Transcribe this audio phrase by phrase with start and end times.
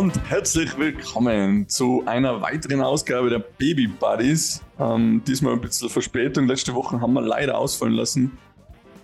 [0.00, 4.62] Und herzlich willkommen zu einer weiteren Ausgabe der Baby Buddies.
[4.78, 6.46] Ähm, diesmal ein bisschen Verspätung.
[6.46, 8.38] Letzte Woche haben wir leider ausfallen lassen.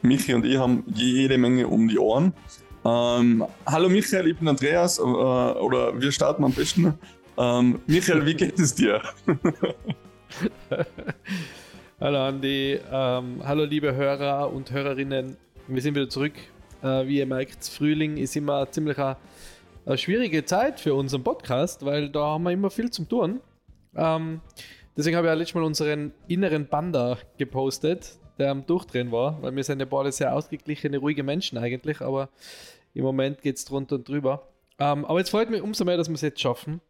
[0.00, 2.32] Michi und ich haben jede Menge um die Ohren.
[2.86, 4.98] Ähm, hallo Michael, ich bin Andreas.
[4.98, 6.94] Äh, oder wir starten am besten.
[7.36, 9.02] Ähm, Michael, wie geht es dir?
[12.00, 15.36] hallo Andi, ähm, hallo liebe Hörer und Hörerinnen.
[15.68, 16.32] Wir sind wieder zurück.
[16.82, 19.16] Äh, wie ihr merkt, Frühling ist immer ziemlich ein
[19.86, 23.40] eine schwierige Zeit für unseren Podcast, weil da haben wir immer viel zum tun.
[23.94, 24.40] Ähm,
[24.96, 29.54] deswegen habe ich ja letztes Mal unseren inneren Panda gepostet, der am Durchdrehen war, weil
[29.54, 32.28] wir sind ja beide sehr ausgeglichene, ruhige Menschen eigentlich, aber
[32.94, 34.48] im Moment geht es drunter und drüber.
[34.78, 36.80] Ähm, aber jetzt freut mich umso mehr, dass wir es jetzt schaffen,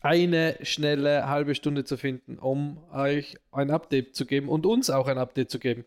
[0.00, 5.08] eine schnelle halbe Stunde zu finden, um euch ein Update zu geben und uns auch
[5.08, 5.84] ein Update zu geben.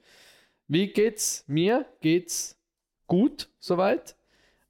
[0.67, 1.85] Wie geht's mir?
[2.01, 2.57] Geht's
[3.07, 4.15] gut soweit?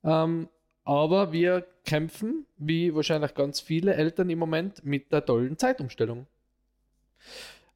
[0.03, 0.49] Ähm,
[0.83, 6.27] aber wir kämpfen, wie wahrscheinlich ganz viele Eltern im Moment, mit der tollen Zeitumstellung.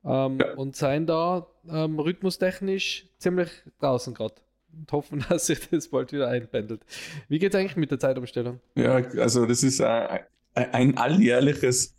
[0.04, 0.54] Ähm, ja.
[0.56, 3.50] Und seien da ähm, rhythmustechnisch ziemlich
[3.80, 4.36] draußen gerade.
[4.74, 6.82] Und hoffen, dass sich das bald wieder einpendelt.
[7.28, 8.60] Wie geht es eigentlich mit der Zeitumstellung?
[8.76, 10.20] Ja, also das ist ein,
[10.54, 11.96] ein alljährliches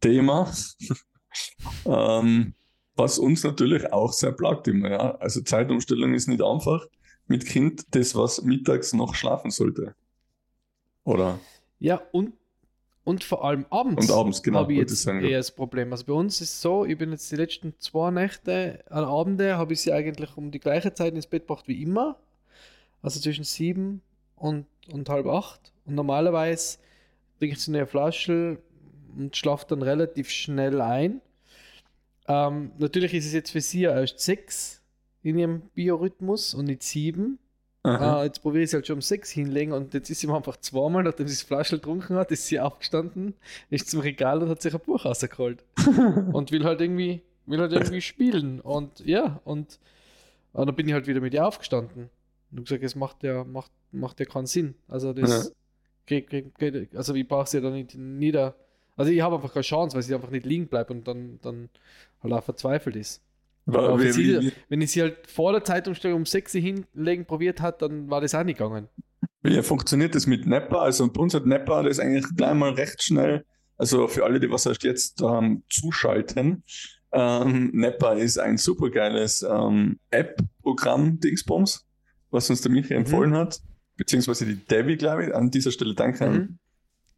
[0.00, 0.52] Thema,
[1.86, 2.54] ähm,
[2.94, 4.90] was uns natürlich auch sehr plagt immer.
[4.90, 5.14] Ja?
[5.16, 6.86] Also Zeitumstellung ist nicht einfach
[7.32, 9.94] mit Kind das, was mittags noch schlafen sollte.
[11.04, 11.40] Oder?
[11.80, 12.34] Ja, und,
[13.04, 14.08] und vor allem abends.
[14.08, 14.60] Und abends, genau.
[14.60, 15.90] Habe ich jetzt sagen, eher das Problem.
[15.92, 19.56] Also bei uns ist es so, ich bin jetzt die letzten zwei Nächte, an Abende,
[19.56, 22.18] habe ich sie eigentlich um die gleiche Zeit ins Bett gebracht wie immer.
[23.00, 24.02] Also zwischen sieben
[24.36, 25.72] und, und halb acht.
[25.86, 26.78] Und normalerweise
[27.38, 28.58] trinke ich so eine Flasche
[29.16, 31.20] und schlafe dann relativ schnell ein.
[32.28, 34.81] Ähm, natürlich ist es jetzt für sie erst sechs
[35.22, 37.38] in ihrem Biorhythmus und nicht sieben.
[37.84, 40.56] Uh, jetzt probiere ich es halt schon um sechs hinlegen und jetzt ist sie einfach
[40.56, 43.34] zweimal, nachdem sie das Flaschel getrunken hat, ist sie aufgestanden,
[43.70, 45.64] ist zum Regal und hat sich ein Buch rausgeholt.
[46.32, 48.60] und will halt irgendwie, will halt irgendwie spielen.
[48.60, 49.80] Und ja, und,
[50.52, 52.08] und dann bin ich halt wieder mit ihr aufgestanden.
[52.52, 54.76] Und habe gesagt, es macht ja, macht, macht ja keinen Sinn.
[54.86, 55.50] Also das ja.
[56.06, 58.54] geht, geht, geht, also ich brauche sie ja dann nicht nieder.
[58.96, 61.68] Also ich habe einfach keine Chance, weil sie einfach nicht liegen bleibt und dann, dann
[62.22, 63.22] halt auch verzweifelt ist.
[63.64, 67.26] War, wie, sie, wie, wenn ich sie halt vor der Zeitumstellung um 6 Uhr hinlegen
[67.26, 68.88] probiert hat, dann war das auch nicht gegangen.
[69.42, 70.82] Wie funktioniert das mit Nepper?
[70.82, 73.44] Also bei uns hat Nepper das eigentlich gleich mal recht schnell,
[73.76, 76.64] also für alle, die was erst jetzt ähm, zuschalten,
[77.12, 81.84] ähm, Nepper ist ein super geiles ähm, App-Programm Dingsbums,
[82.30, 83.00] was uns der Michi mhm.
[83.00, 83.60] empfohlen hat,
[83.96, 86.34] beziehungsweise die Debbie, glaube ich, an dieser Stelle danke mhm.
[86.34, 86.58] an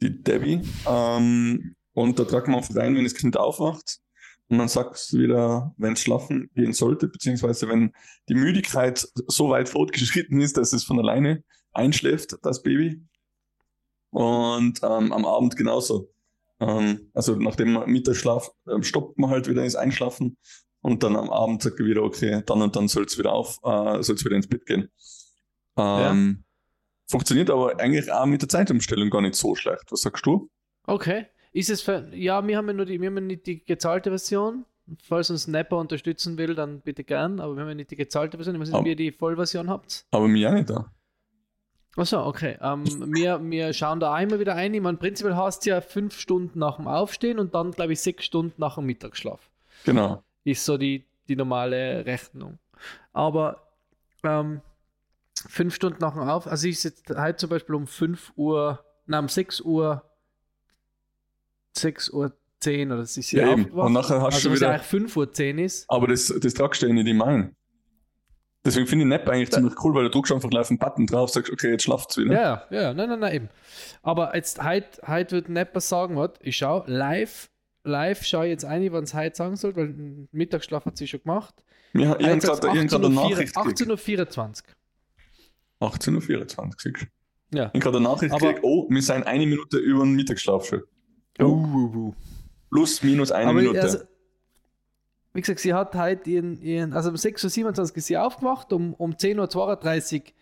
[0.03, 0.61] die Debbie.
[0.89, 4.01] Ähm, und da tragen wir einfach rein, wenn das Kind aufwacht,
[4.49, 7.93] und dann sagst du wieder, wenn es schlafen gehen sollte, beziehungsweise wenn
[8.29, 13.03] die Müdigkeit so weit fortgeschritten ist, dass es von alleine einschläft, das Baby.
[14.11, 16.13] Und ähm, am Abend genauso.
[16.61, 20.37] Ähm, also nachdem man Mittagsschlaf, äh, stoppt man halt wieder ins Einschlafen
[20.83, 23.59] und dann am Abend sagt er wieder, okay, dann und dann soll es wieder auf,
[23.65, 24.91] äh, soll es wieder ins Bett gehen.
[25.77, 26.45] Ähm, ja.
[27.11, 29.91] Funktioniert aber eigentlich auch mit der Zeitumstellung gar nicht so schlecht.
[29.91, 30.49] Was sagst du?
[30.87, 31.27] Okay.
[31.55, 34.67] Ist es für, ja, wir haben ja nur die, wir haben nicht die gezahlte Version.
[35.03, 38.37] Falls uns Snapper unterstützen will, dann bitte gern, aber wir haben ja nicht die gezahlte
[38.37, 38.57] Version.
[38.57, 40.05] Ich weiß nicht, ob ihr die Vollversion habt.
[40.11, 40.93] Aber mir auch nicht da.
[41.97, 42.59] Achso, okay.
[42.61, 44.75] Ähm, wir, wir schauen da einmal wieder ein.
[44.75, 48.01] Ich meine, prinzipiell hast du ja fünf Stunden nach dem Aufstehen und dann, glaube ich,
[48.01, 49.49] sechs Stunden nach dem Mittagsschlaf.
[49.85, 50.25] Genau.
[50.43, 52.59] Ist so die, die normale Rechnung.
[53.13, 53.69] Aber
[54.25, 54.61] ähm,
[55.49, 59.21] fünf Stunden nach dem Auf, also ich sitze heute zum Beispiel um 5 Uhr, nein,
[59.21, 60.03] um 6 Uhr
[61.77, 63.67] 6 Uhr 10 oder das ist ja, eben.
[63.67, 64.71] Und nachher hast also du wieder.
[64.71, 65.85] eigentlich 5 Uhr 10 ist.
[65.89, 67.55] Aber das, das tragst du ja nicht im ein.
[68.65, 71.07] Deswegen finde ich Nap eigentlich da, ziemlich cool, weil du drückst einfach live einen Button
[71.07, 72.33] drauf, sagst, okay, jetzt schlaft es wieder.
[72.33, 73.49] Ja, ja, nein, nein, nein, eben.
[74.03, 77.51] Aber jetzt, heute, heute wird Napper sagen, was, ich schaue live,
[77.85, 79.95] live schaue jetzt ein, wann es heute sagen soll, weil
[80.33, 81.55] Mittagsschlaf hat sie schon gemacht.
[81.93, 84.63] Ja, ich habe gerade eine Nachricht 18.24
[85.81, 85.89] Uhr.
[85.89, 87.09] 18.24 Uhr?
[87.53, 87.67] Ja.
[87.67, 90.85] Ich habe gerade eine Nachricht gekriegt, oh, wir sind eine Minute über den Mittagsschlaf schon.
[91.41, 92.15] Uh, uh, uh.
[92.71, 93.83] Plus, minus eine Aber Minute.
[93.83, 93.99] Also,
[95.33, 98.95] wie gesagt, sie hat heute ihren, ihren also um 6.27 Uhr ist sie aufgewacht, um,
[98.95, 100.33] um 10.32 Uhr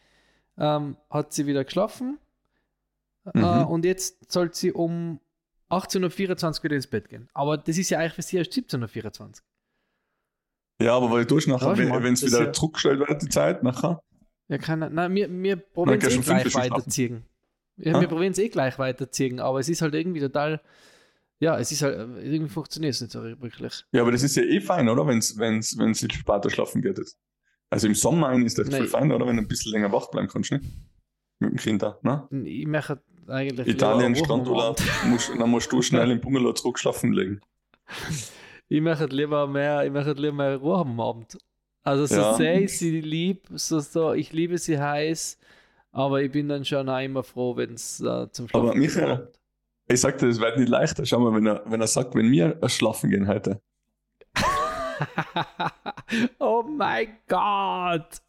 [0.58, 2.18] ähm, hat sie wieder geschlafen.
[3.26, 3.44] Äh, mhm.
[3.44, 5.18] Äh, und jetzt soll sie um
[5.70, 7.28] 18.24 Uhr wieder ins Bett gehen.
[7.32, 9.30] Aber das ist ja eigentlich für sie erst 17.24 Uhr.
[10.82, 14.02] Ja, aber weil du nachher, wenn es wieder ja, zurückgestellt wird, die Zeit nachher.
[14.48, 17.24] Ja, kann, nein, wir, wir probieren es eh gleich weiterziehen.
[17.76, 20.60] Ja, wir probieren es eh gleich weiterziehen, aber es ist halt irgendwie total.
[21.40, 23.84] Ja, es ist halt, irgendwie funktioniert es nicht so wirklich.
[23.92, 25.06] Ja, aber das ist ja eh fein, oder?
[25.06, 26.98] Wenn es wenn's, wenn's später schlafen geht.
[26.98, 27.19] Jetzt.
[27.70, 29.26] Also im Sommer ist das voll fein, oder?
[29.26, 30.60] Wenn du ein bisschen länger wach bleiben kannst, ne?
[31.40, 32.28] Mit dem Kind da, ne?
[32.44, 33.66] Ich möchte, eigentlich.
[33.66, 37.40] Italien, Strandurlaub, musst, dann musst du schnell im Bungalow zurückschlafen legen.
[38.68, 41.38] Ich möchte lieber mehr, ich möchte lieber mehr Ruhe haben am Abend.
[41.82, 42.34] Also so Ja.
[42.34, 45.38] sehr ich sie lieb, so, so, ich liebe sie heiß,
[45.92, 49.16] aber ich bin dann schon auch immer froh, wenn es äh, zum Schlafen Aber Michael,
[49.16, 49.28] kommt.
[49.88, 51.04] Ich sag dir, das wird nicht leichter.
[51.04, 53.60] Schau mal, wenn er, wenn er sagt, wenn wir schlafen gehen heute.
[56.38, 58.22] oh mein Gott!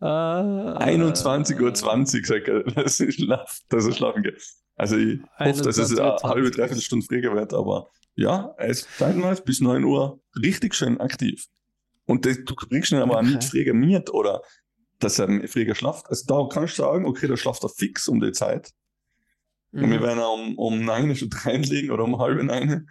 [0.00, 4.40] Äh, 21.20 Uhr sagt er, dass er, schlaf, dass er schlafen geht.
[4.76, 6.22] Also ich hoffe, dass es eine 21:20.
[6.24, 11.00] halbe, dreiviertel Stunde früher wird, aber ja, er ist zeitweise bis 9 Uhr richtig schön
[11.00, 11.46] aktiv.
[12.06, 13.26] Und das, du kriegst ihn aber Okay.
[13.26, 14.42] nicht früher mit oder
[14.98, 16.08] dass er früher schlaft.
[16.08, 18.70] Also da kannst du sagen, okay, da schlaft er fix um die Zeit.
[19.72, 20.02] Und wir Mhm.
[20.04, 22.86] werden auch um, um 9 schon reinlegen oder um halb 9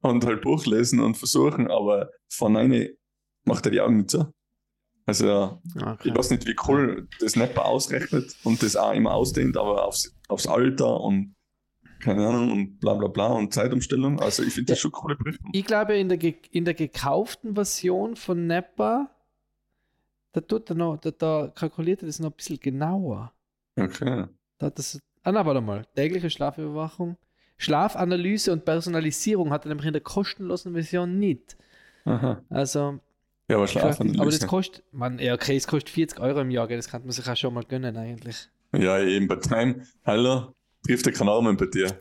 [0.00, 2.88] und halt Buch lesen und versuchen, aber von 9
[3.44, 4.32] macht er die Augen nicht zu.
[5.04, 6.08] Also ja, Okay.
[6.08, 10.14] ich weiß nicht, wie cool das Nepper ausrechnet und das auch immer ausdehnt, aber aufs,
[10.28, 11.34] aufs Alter und
[12.00, 14.18] keine Ahnung und bla bla bla und Zeitumstellung.
[14.20, 15.50] Also ich finde das schon coole Berechnung.
[15.54, 16.18] Ich glaube, in der,
[16.52, 19.10] in der gekauften Version von Nappa,
[20.32, 23.32] da, tut er noch, da, da kalkuliert er das noch ein bisschen genauer.
[23.76, 24.24] Okay.
[24.58, 25.84] Da hat das, ah, na, warte mal.
[25.94, 27.16] Tägliche Schlafüberwachung.
[27.58, 31.56] Schlafanalyse und Personalisierung hat er nämlich in der kostenlosen Version nicht.
[32.04, 32.42] Aha.
[32.50, 32.98] Also,
[33.48, 34.46] Ja, aber nicht, aber das Schlafanalyse.
[34.46, 37.36] kostet, man, ja, okay, es kostet 40 Euro im Jahr, das kann man sich auch
[37.36, 38.48] schon mal gönnen eigentlich.
[38.74, 39.82] Ja, eben bei Time.
[40.04, 40.54] Hallo,
[40.86, 41.94] trifft der keinen Armen bei dir.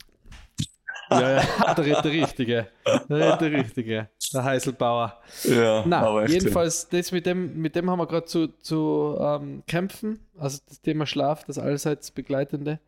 [1.11, 2.67] Ja, ja, der redet der Richtige.
[3.09, 4.09] Der redet der Richtige.
[4.33, 5.19] Der Heiselbauer.
[5.43, 9.63] Ja, Na, aber jedenfalls, das mit dem, mit dem haben wir gerade zu, zu ähm,
[9.67, 10.19] kämpfen.
[10.37, 12.79] Also das Thema Schlaf, das allseits begleitende.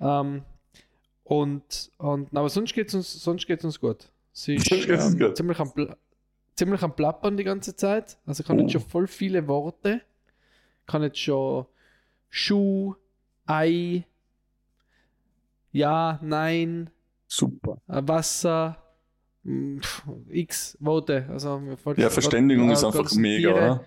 [0.00, 0.42] Ähm,
[1.24, 4.08] und, und na, aber sonst geht es uns, sonst geht's uns gut.
[4.32, 5.36] Sie ist ähm, gut.
[5.36, 5.96] ziemlich, am, Pla-
[6.56, 8.18] ziemlich am Plappern die ganze Zeit.
[8.26, 8.62] Also kann Oh.
[8.62, 10.00] jetzt schon voll viele Worte.
[10.86, 11.66] Kann jetzt schon
[12.28, 12.96] Schuh,
[13.46, 14.04] Ei,
[15.70, 16.90] Ja, Nein,
[17.34, 17.78] Super.
[17.88, 18.76] äh, Wasser,
[19.46, 21.26] pf, X Worte.
[21.30, 21.62] Also,
[21.96, 23.54] Ja, Verständigung ist einfach mega, Tiere.
[23.54, 23.84] oder?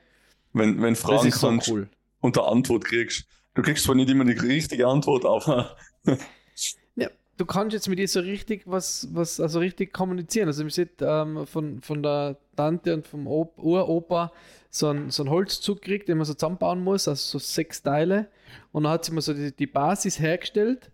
[0.53, 1.88] Wenn, wenn Fragen ist so kannst cool.
[2.21, 3.27] und eine Antwort kriegst.
[3.53, 5.75] Du kriegst zwar nicht immer die richtige Antwort, aber
[6.95, 10.48] Ja, du kannst jetzt mit ihr so richtig was, was also richtig kommunizieren.
[10.48, 14.31] Also, wir sieht ähm, von, von der Tante und vom Op Uropa
[14.71, 18.27] so einen so einen Holzzug gekriegt, den man so zusammenbauen muss, also so sechs Teile.
[18.71, 20.89] Und dann hat sie mir so die, die Basis hergestellt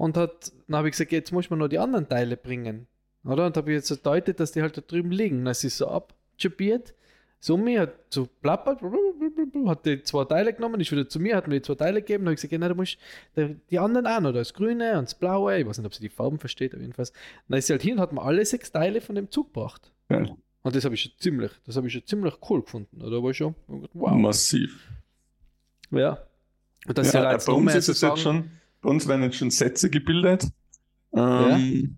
[0.00, 2.86] und hat, dann habe ich gesagt, jetzt muss man noch die anderen Teile bringen.
[3.22, 3.44] Oder?
[3.44, 5.44] Und habe ich jetzt so deutet, dass die halt da drüben liegen.
[5.44, 6.94] Dann ist sie so abjubiert.
[7.38, 8.80] So mir hat so plappert,
[9.66, 12.24] hat die zwei Teile genommen, ist wieder zu mir, hat mir die zwei Teile gegeben,
[12.24, 12.98] dann habe ich gesagt, ja, nein, du musst
[13.70, 16.08] die, anderen auch noch, das Grüne und das Blaue, ich weiß nicht, ob sie die
[16.08, 17.12] Farben versteht, aber jedenfalls.
[17.48, 19.92] Dann ist sie halt hin und hat mir alle sechs Teile von dem Zug gebracht.
[20.08, 20.34] Geil.
[20.62, 23.02] Und das habe ich schon ziemlich, das habe ich schon ziemlich cool gefunden.
[23.02, 24.12] Oder war schon, wow.
[24.12, 24.88] massiv.
[25.90, 26.26] Ja.
[26.86, 28.50] Und das Ja, ja, äh, bei uns ist es jetzt schon,
[28.80, 30.48] bei uns werden jetzt schon Sätze gebildet.
[31.14, 31.96] Ähm,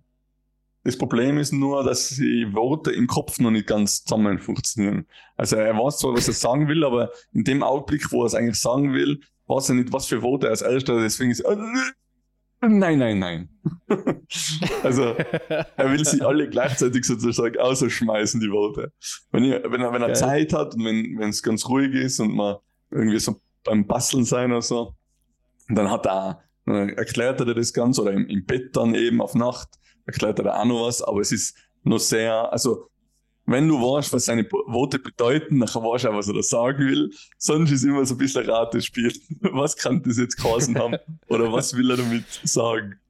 [0.84, 5.06] Das Problem ist nur, dass die Worte im Kopf noch nicht ganz zusammen funktionieren.
[5.36, 8.34] Also er weiß zwar, was er sagen will, aber in dem Augenblick, wo er es
[8.34, 11.56] eigentlich sagen will, weiß er nicht, was für Worte er als erster, deswegen ist er,
[12.62, 13.48] nein, nein, nein.
[14.82, 15.14] also
[15.76, 18.92] er will sie alle gleichzeitig sozusagen ausschmeißen, die Worte.
[19.30, 20.16] Wenn, ihr, wenn er, wenn er Geil.
[20.16, 22.56] Zeit hat und wenn wenn es ganz ruhig ist und man
[22.90, 24.94] irgendwie so beim Basteln sein oder so,
[25.68, 29.20] dann hat er, dann erklärt er dir das Ganze oder im, im Bett dann eben
[29.20, 29.68] auf Nacht
[30.06, 32.88] erklärt er dir auch noch was, aber es ist noch sehr, also
[33.44, 36.86] wenn du weißt, was seine Worte bedeuten, dann weißt du auch, was er da sagen
[36.86, 37.10] will.
[37.38, 39.12] Sonst ist immer so ein bisschen Ratespiel.
[39.40, 40.96] Was kann das jetzt geheißen haben?
[41.28, 43.00] Oder was will er damit sagen?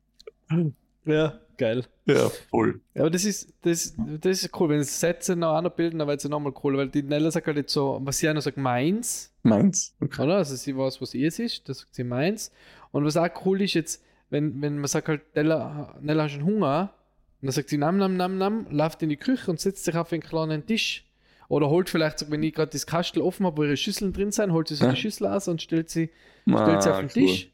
[1.04, 1.84] ja, geil.
[2.06, 2.80] Ja, voll.
[2.94, 5.98] Ja, aber das ist, das, das ist cool, wenn es Sätze noch auch noch bilden,
[5.98, 8.32] dann wird es ja nochmal cool, weil die Nella sagt halt jetzt so, was sie
[8.32, 9.94] noch sagt, meins, Meins.
[10.00, 10.22] Okay.
[10.22, 10.36] oder?
[10.36, 12.52] Also sie weiß, was ihrs ist, das sagt sie meins.
[12.90, 16.44] Und was auch cool ist jetzt, wenn, wenn man sagt halt, Nella, Nella hast du
[16.44, 16.92] Hunger,
[17.40, 19.96] und dann sagt sie, nam, nam, nam, nam, läuft in die Küche und setzt sich
[19.96, 21.04] auf einen kleinen Tisch.
[21.48, 24.52] Oder holt vielleicht, wenn ich gerade das Kastel offen habe, wo ihre Schüsseln drin sind,
[24.52, 24.92] holt sie so Ja.
[24.92, 26.10] die Schüssel aus und stellt sie,
[26.50, 27.12] Ah, stellt sie auf den cool.
[27.28, 27.51] Tisch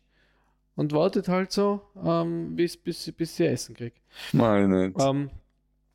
[0.79, 3.99] und wartet halt so, ähm, bis, bis, sie- bis sie Essen kriegt.
[4.33, 4.95] Nicht.
[5.01, 5.31] Ähm,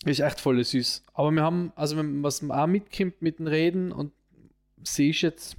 [0.06, 1.04] ist echt voll süß.
[1.14, 4.12] Aber wir haben, also wenn- was man auch mitkommt mit den Reden und
[4.84, 5.56] sie ist jetzt,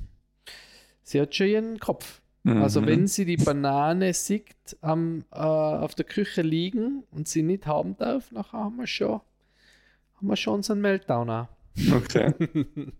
[1.02, 2.21] sie hat schon ihren Kopf.
[2.47, 2.87] Also Mhm.
[2.87, 7.97] wenn sie die Banane sieht am, äh, auf der Küche liegen und sie nicht haben
[7.97, 9.23] darf, nachher haben wir schon,
[10.16, 11.49] haben wir schon unseren Meltdown auch.
[11.95, 12.35] Okay.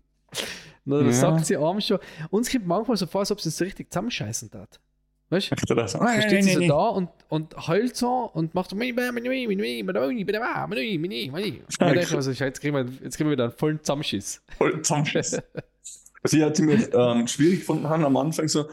[0.83, 1.11] Na, dann Ja.
[1.13, 1.99] sagt sie abends schon,
[2.31, 4.79] uns kommt manchmal so vor, als ob sie uns so richtig zusammenscheißen tat.
[5.29, 5.55] Weißt du?
[5.69, 5.93] Er das?
[5.93, 8.75] Da steht sie so da und, und heult so und macht so.
[8.75, 8.81] Und
[11.87, 14.41] ich denke, also, jetzt, kriegen wir, jetzt kriegen wir wieder einen vollen Zusammenschiss.
[14.57, 15.39] Voll Zusammenschiss.
[16.21, 18.65] Also ich hatte mir ähm, schwierig gefunden am Anfang so,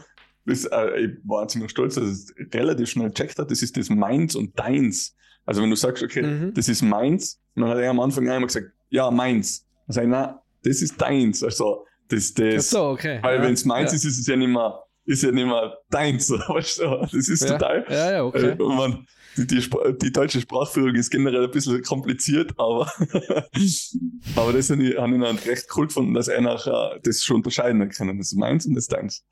[0.45, 3.89] das, äh, ich war ziemlich stolz, dass es relativ schnell gecheckt hat, das ist das
[3.89, 5.15] meins und deins.
[5.45, 6.53] Also wenn du sagst, okay, Mhm.
[6.53, 9.65] das ist meins, dann hat er am Anfang einmal gesagt, ja, meins.
[9.87, 11.43] Dann sag ich, na, das ist deins.
[11.43, 13.19] Also, das, Ach das, so, okay.
[13.21, 13.43] weil ja.
[13.43, 13.95] wenn es meins ja.
[13.97, 16.29] ist, ist es ja nicht mehr, ist ja nicht mehr deins.
[16.47, 17.07] Weißt du?
[17.11, 17.53] Das ist ja.
[17.57, 18.51] total, Ja, ja, okay.
[18.51, 19.05] äh, man,
[19.37, 19.69] die, die,
[20.01, 22.91] die deutsche Sprachführung ist generell ein bisschen kompliziert, aber,
[24.35, 28.17] aber das habe ich, dann recht cool gefunden, dass er nachher das schon unterscheiden können.
[28.17, 29.23] Das ist meins und das ist deins.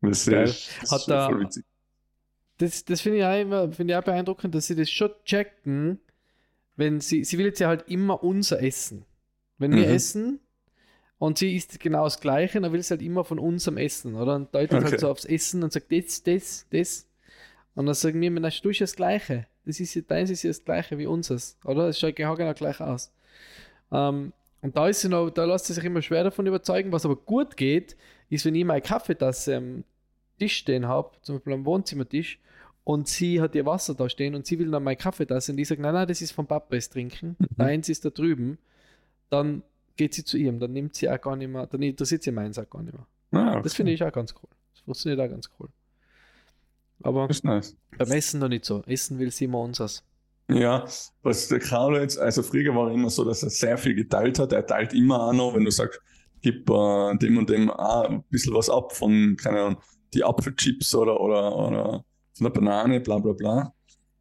[0.00, 1.64] Das ist, das Hat ist er- voll witzig.
[2.58, 6.00] Das, das finde ich, auch immer- finde ich auch beeindruckend, dass sie das schon checken,
[6.76, 9.04] wenn sie, sie will jetzt ja halt immer unser Essen.
[9.58, 9.92] Wenn wir Mhm.
[9.94, 10.40] essen
[11.18, 14.36] und sie isst genau das Gleiche, dann will sie halt immer von unserem Essen, oder?
[14.36, 14.84] Und deutet Okay.
[14.84, 17.08] halt so aufs Essen und sagt, das, das, das.
[17.74, 19.46] Und dann sagen wir, na, du ist ja das Gleiche.
[19.64, 21.88] Das ist ja, deins ist ja das Gleiche wie unseres, oder?
[21.88, 23.12] Es schaut genau genau gleich aus.
[23.92, 26.90] Ähm, und da ist sie noch, da lässt sie sich immer schwer davon überzeugen.
[26.92, 27.96] Was aber gut geht,
[28.30, 29.84] ist, wenn ich meine Kaffeetasse am
[30.38, 32.38] Tisch stehen habe, zum Beispiel am Wohnzimmertisch,
[32.84, 35.68] und sie hat ihr Wasser da stehen und sie will dann meine Kaffeetasse und ich
[35.68, 38.56] sage, nein, nein, das ist vom Papa ist trinken, deins ist da drüben,
[39.28, 39.62] dann
[39.98, 42.58] geht sie zu ihm, dann nimmt sie auch gar nicht mehr, dann interessiert sie meins
[42.58, 43.06] auch gar nicht mehr.
[43.32, 43.62] Ah, okay.
[43.64, 44.48] Das finde ich auch ganz cool.
[44.72, 45.68] Das funktioniert auch ganz cool.
[47.02, 47.76] Aber nice.
[47.96, 48.82] beim Essen noch nicht so.
[48.86, 50.02] Essen will sie immer unseres.
[50.50, 50.86] Ja,
[51.22, 54.38] was der Carlo jetzt, also früher war er immer so, dass er sehr viel geteilt
[54.38, 54.52] hat.
[54.52, 56.00] Er teilt immer auch noch, wenn du sagst,
[56.40, 59.82] gib äh, dem und dem auch ein bisschen was ab von, keine Ahnung,
[60.14, 63.74] die Apfelchips oder, oder, oder von der Banane, bla bla bla.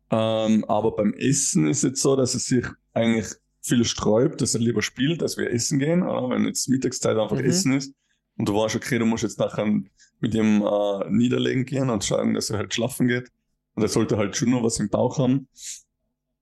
[0.10, 3.28] Ähm, aber beim Essen ist es so, dass er sich eigentlich
[3.68, 6.30] viel sträubt, dass er lieber spielt, als wir essen gehen, oder?
[6.30, 7.46] wenn jetzt Mittagszeit einfach Mhm.
[7.46, 7.94] Essen ist.
[8.38, 12.34] Und du weißt, okay, du musst jetzt nachher mit ihm äh, niederlegen gehen und schauen,
[12.34, 13.30] dass er halt schlafen geht.
[13.76, 15.48] Und er sollte halt schon noch was im Bauch haben.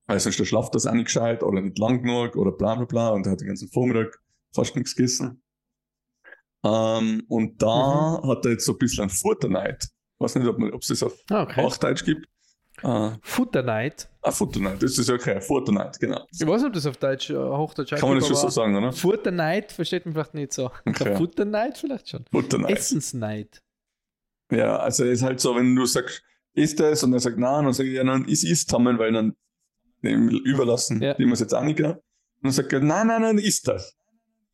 [0.08, 2.86] Weil sonst der schlaft das auch nicht gescheit oder nicht lang genug oder bla bla
[2.86, 3.10] bla.
[3.10, 4.18] Und er hat den ganzen Vormittag
[4.54, 5.42] fast nichts gegessen.
[6.64, 9.84] Ähm, und da hat er jetzt so ein bisschen einen Futterneid.
[9.84, 11.64] Ich weiß nicht, ob es das auf Ah, okay.
[11.64, 12.28] Hochdeutsch gibt.
[12.86, 14.08] Äh, Futterneid.
[14.22, 15.42] ah, Futterneid, das ist okay.
[15.42, 16.26] Futterneid, genau.
[16.32, 18.76] Ich weiß nicht, ob das auf Deutsch, äh, Hochdeutsch Kann man das schon so sagen,
[18.76, 18.92] oder?
[18.92, 20.66] Futterneid versteht man vielleicht nicht so.
[20.86, 21.04] Okay.
[21.06, 22.26] Der Futterneid vielleicht schon.
[22.32, 22.72] Futterneid.
[22.78, 23.62] Essensneid.
[24.52, 26.22] Ja, also es ist halt so, wenn du sagst,
[26.54, 27.04] isst das?
[27.04, 29.36] Und er sagt, nein, dann sag ich, ja, dann ist es zusammen, weil dann
[30.02, 31.14] überlassen, Ja.
[31.16, 31.92] die wir es jetzt auch nicht gell?
[31.94, 33.96] Und dann sagt er, nein, nein, nein, ist das.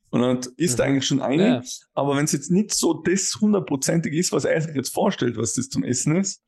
[0.09, 0.83] Und dann ist Mhm.
[0.85, 1.61] eigentlich schon eine, Ja.
[1.93, 5.53] aber wenn es jetzt nicht so das hundertprozentig ist, was er sich jetzt vorstellt, was
[5.53, 6.41] das zum Essen ist,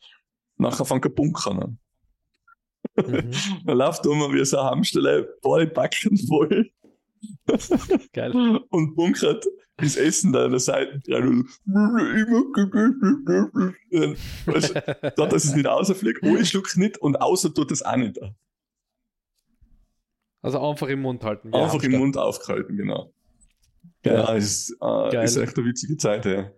[0.64, 1.80] nachher fängt er bunkern an.
[2.96, 3.32] Mhm.
[3.66, 6.70] Dann läuft er immer wie so eine Hamsterle, beide Backen voll
[8.12, 8.60] Geil.
[8.70, 9.46] und bunkert
[9.78, 11.48] das Essen da an der Seite dran.
[14.46, 14.76] Weißt
[15.18, 18.20] da, dass es nicht rausfliegt, ein Schluck nicht und außer tut das auch nicht.
[20.42, 21.54] Also einfach im Mund halten.
[21.54, 21.94] Einfach im.
[21.94, 23.14] Mund aufgehalten, genau.
[24.04, 24.16] Geil.
[24.16, 26.52] Ja, ist, äh, ist echt eine witzige Zeit, ja.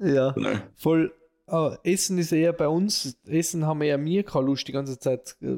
[0.00, 0.34] Ja.
[0.76, 1.14] Voll.
[1.46, 4.98] Ah, Essen ist eher bei uns, Essen haben wir ja mir keine Lust, die ganze
[4.98, 5.56] Zeit äh,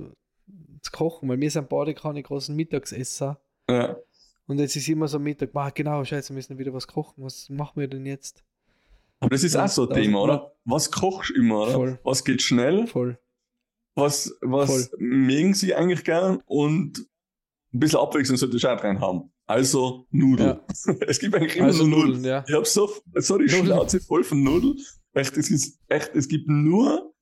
[0.83, 3.41] zu kochen, weil wir sind beide keine großen Mittagsesser.
[3.69, 3.97] Ja.
[4.47, 7.25] Und jetzt ist immer so Mittag, ah, genau, scheiße, wir müssen wieder was kochen.
[7.25, 8.45] Was machen wir denn jetzt?
[9.21, 10.53] Aber das ist Ja, auch so ein also- Thema, oder?
[10.67, 11.73] Was kochst du immer, oder?
[11.73, 11.99] Voll.
[12.05, 12.87] Was geht schnell?
[12.87, 13.19] Voll.
[13.95, 14.99] Was, was Voll.
[14.99, 16.43] mögen sie eigentlich gern?
[16.47, 17.07] Und
[17.73, 19.31] ein bisschen Abwechslung sollte ich auch rein haben.
[19.47, 20.61] Also Nudeln.
[21.07, 22.17] Es gibt eigentlich immer Also nur Nudeln.
[22.17, 22.45] Nudeln, ja.
[22.47, 23.67] Ich hab so, so die Nudeln.
[23.67, 24.77] Schnauze voll von Nudeln.
[25.15, 27.15] Echt, es ist echt, es gibt nur,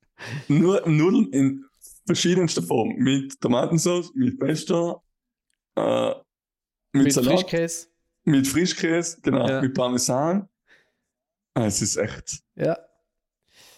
[0.47, 1.65] nur Nudeln in
[2.05, 2.95] verschiedenster Form.
[2.97, 5.03] Mit Tomatensauce, mit Pesto,
[5.75, 6.09] äh,
[6.91, 7.87] mit, Mit Salat, Frischkäse.
[8.25, 9.61] mit Frischkäse, genau, Ja.
[9.61, 10.49] mit Parmesan.
[11.55, 12.39] Ah, es ist echt.
[12.55, 12.77] Ja.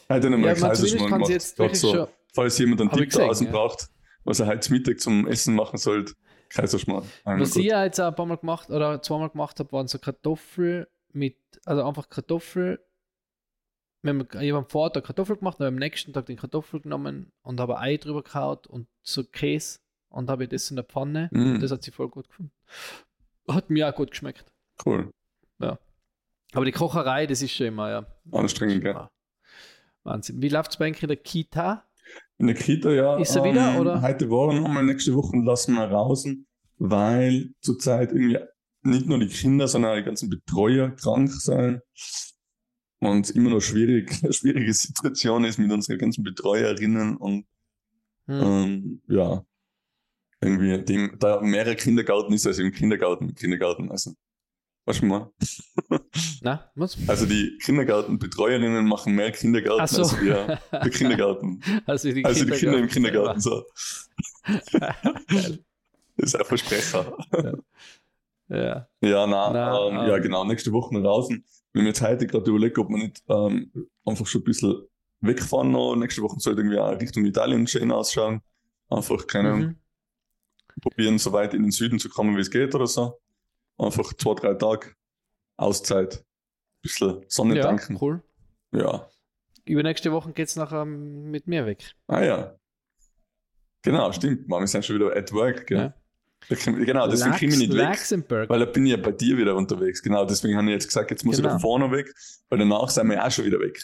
[0.10, 1.30] Heute Ja, nochmal man zumindest Kaiserschmarrn kann sie gemacht.
[1.32, 2.08] jetzt wirklich so, schon.
[2.34, 3.52] falls jemand einen ich Tipp da gesehen, außen ja.
[3.52, 3.90] braucht,
[4.24, 6.14] was er heute Mittag zum Essen machen sollte,
[6.50, 7.04] Kaiserschmarrn.
[7.26, 7.64] Einmal Was gut.
[7.64, 10.86] ich ja jetzt auch ein paar Mal gemacht oder zweimal gemacht habe, waren so Kartoffeln
[11.12, 12.80] mit, also einfach Kartoffel.
[14.06, 17.80] Wir haben, am Vortag Kartoffel gemacht, dann am nächsten Tag den Kartoffel genommen und habe
[17.80, 21.30] Ei drüber gehauen und so Käse und habe das in der Pfanne.
[21.32, 21.56] Mm.
[21.56, 22.52] Und das hat sie voll gut gefunden.
[23.50, 24.54] Hat mir auch gut geschmeckt.
[24.86, 25.12] Cool.
[26.56, 28.06] Aber die Kocherei, das ist schon immer, ja.
[28.32, 28.94] Anstrengend, gell?
[28.94, 29.12] Ja.
[30.04, 30.42] Wahnsinn.
[30.42, 31.84] Wie läuft es bei in der Kita?
[32.38, 33.16] In der Kita, ja.
[33.16, 34.02] ähm, Ist er wieder, oder?
[34.02, 36.26] Heute er nochmal, nächste Woche lassen wir raus,
[36.78, 38.40] weil zurzeit irgendwie
[38.84, 41.82] nicht nur die Kinder, sondern auch die ganzen Betreuer krank sind.
[43.00, 47.46] Und immer noch schwierig, eine schwierige Situation ist mit unseren ganzen Betreuerinnen und
[48.28, 48.42] Hm.
[48.42, 49.46] ähm, ja,
[50.42, 54.14] irgendwie dem, da mehrere Kindergarten ist als im Kindergarten, Kindergarten, also,
[55.02, 55.32] du mal?
[56.42, 56.98] Na, was?
[57.08, 60.02] Also die Kindergartenbetreuerinnen machen mehr Kindergarten so.
[60.04, 61.62] als wir der Kindergarten.
[61.86, 63.66] Also die, Also die Kinder im Kindergarten Kindergarten so.
[66.18, 67.18] Das ist ein Versprecher.
[67.32, 67.54] Ja.
[68.48, 70.22] Ja, nein, Na, ähm, ja ähm.
[70.24, 71.44] genau, nächste Woche noch draußen.
[71.74, 73.72] Wir haben jetzt heute gerade überlegt, ob wir nicht ähm,
[74.06, 74.88] einfach schon ein bisschen
[75.22, 75.96] wegfahren noch.
[75.96, 78.42] Nächste Woche soll irgendwie auch Richtung Italien schön ausschauen.
[78.90, 79.76] Einfach, keine Mhm.
[80.82, 83.20] probieren, so weit in den Süden zu kommen, wie es geht oder so.
[83.78, 84.94] Einfach zwei, drei Tage
[85.58, 86.24] Auszeit.
[86.82, 87.98] bisschen Sonne Ja, tanken.
[88.00, 88.22] cool.
[88.72, 89.10] Ja.
[89.66, 91.96] Übernächste Woche geht es nachher mit mir weg.
[92.06, 92.56] Ah ja.
[93.82, 94.48] Genau, stimmt.
[94.48, 95.78] Man, wir sind schon wieder at work, gell?
[95.80, 95.94] Ja.
[96.48, 97.88] Genau, deswegen Lax- komme ich nicht weg.
[97.90, 98.50] Luxemburg.
[98.50, 100.02] Weil da bin ich ja bei dir wieder unterwegs.
[100.02, 101.50] Genau, deswegen habe ich jetzt gesagt, jetzt muss Genau.
[101.50, 102.14] ich da vorne weg,
[102.50, 103.82] weil danach sind wir auch schon wieder weg.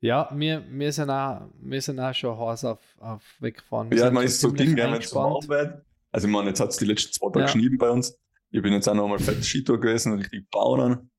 [0.00, 3.90] Ja, wir, wir, sind auch, wir sind auch schon heiß auf, auf wegfahren.
[3.90, 5.34] Wir Ja, man ist so Ding, wenn eingespannt.
[5.34, 5.84] warm wird.
[6.10, 7.44] Also, ich meine, jetzt hat es die letzten zwei Tage Ja.
[7.46, 8.18] geschnieben bei uns.
[8.50, 11.10] Ich bin jetzt auch noch mal fett Skitour gewesen, richtig bauen.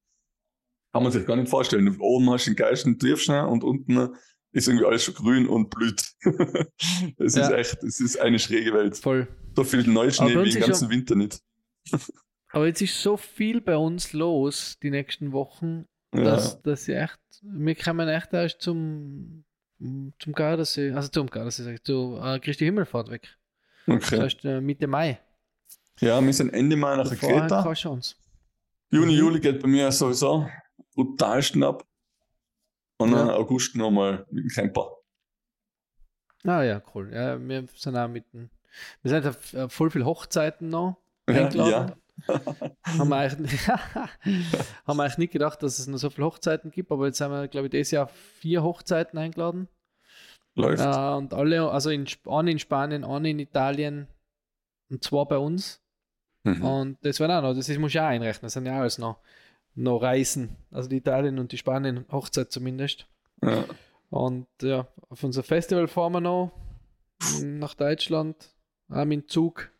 [0.91, 1.95] Kann man sich gar nicht vorstellen.
[1.99, 4.09] Oben hast du den geilsten Tiefschnee und unten
[4.53, 6.13] ist irgendwie alles schon grün und blüht.
[7.17, 7.51] Es ist Ja.
[7.55, 8.97] echt, es ist eine schräge Welt.
[8.97, 9.27] Voll.
[9.55, 11.39] So viel Neuschnee wie den ist ganzen Winter nicht.
[12.51, 16.23] Aber jetzt ist so viel bei uns los die nächsten Wochen, Ja.
[16.23, 19.43] dass, dass ich echt, wir kommen echt erst zum,
[20.19, 23.35] zum Gardasee, also zum Gardasee, sag ich, zu äh, Christi Himmelfahrt weg.
[23.87, 24.21] Das Okay.
[24.21, 25.19] heißt äh, Mitte Mai.
[25.99, 27.63] Ja, wir sind Ende Mai nach Kreta.
[27.63, 28.15] keine Chance.
[28.91, 29.19] Juni, Mhm.
[29.19, 30.47] Juli geht bei mir sowieso
[30.95, 31.83] brutalsten ab.
[33.03, 33.35] Und dann Ja.
[33.35, 34.97] August nochmal mit dem Camper.
[36.45, 37.11] Ah ja, cool.
[37.13, 38.49] Ja, wir sind auch mitten.
[39.01, 40.97] Wir sind auf voll viel Hochzeiten noch
[41.29, 41.93] Ja, eingeladen.
[42.27, 44.09] haben, wir eigentlich, haben
[44.85, 47.47] wir eigentlich nicht gedacht, dass es noch so viele Hochzeiten gibt, aber jetzt haben wir,
[47.47, 49.67] glaube ich, dieses Jahr vier Hochzeiten eingeladen.
[50.55, 50.83] Läuft.
[50.83, 54.07] Äh, und alle, also in, eine in Spanien, eine in Italien
[54.89, 55.81] und zwei bei uns.
[56.43, 56.63] Mhm.
[56.63, 58.97] Und das werden auch noch, das ist, muss ich auch einrechnen, das sind ja alles
[58.97, 59.19] noch,
[59.75, 60.55] noch Reisen.
[60.71, 63.07] Also die Italien und die Spanien Hochzeit zumindest.
[63.41, 63.65] Ja.
[64.09, 66.51] Und ja, auf unser Festival fahren wir noch
[67.41, 68.53] nach Deutschland,
[68.89, 69.71] auch mit dem Zug.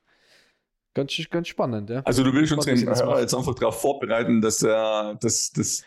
[0.96, 2.02] Ganz, ganz spannend, ja.
[2.06, 3.20] Also du willst Hörer macht.
[3.22, 4.67] jetzt einfach darauf vorbereiten, dass, äh,
[5.20, 5.84] dass, dass,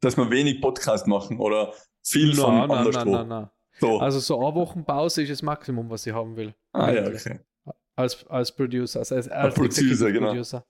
[0.00, 3.10] dass wir wenig Podcast machen oder viel von nein, nein, anderswo.
[3.10, 3.50] nein, nein.
[3.80, 3.98] So.
[3.98, 6.54] Also so eine Woche Pause ist das Maximum, was ich haben will.
[6.72, 7.40] ah ja, okay.
[7.96, 10.28] Als, als Producer, also als, als Producer, genau.
[10.28, 10.64] Producer.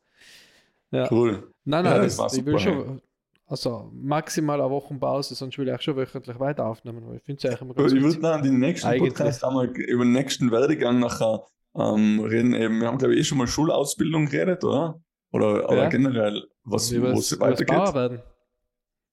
[0.94, 1.09] Ja.
[1.11, 1.50] Cool.
[1.64, 3.00] Nein, Ja, nein, das das, war ich will schon,
[3.46, 7.22] also maximal eine Woche Pause, sonst will ich auch schon wöchentlich weiter aufnehmen, weil ich
[7.22, 9.12] finde es eigentlich immer ganz Ich würde dann den nächsten Eigentlich.
[9.14, 11.42] Podcast einmal über den nächsten Werdegang nachher
[11.76, 12.54] ähm, reden.
[12.54, 15.00] Eben, wir haben, glaube ich, eh schon mal Schulausbildung geredet, oder?
[15.33, 15.88] Oder, oder Ja.
[15.88, 17.76] generell, was, wo das- es das weitergeht.
[17.76, 18.22] Bauer werden.